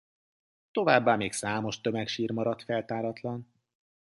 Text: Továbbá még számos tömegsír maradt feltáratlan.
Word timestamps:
Továbbá 0.71 1.15
még 1.15 1.31
számos 1.31 1.81
tömegsír 1.81 2.31
maradt 2.31 2.63
feltáratlan. 2.63 3.51